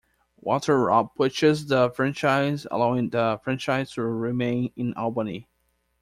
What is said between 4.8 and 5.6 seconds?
Albany.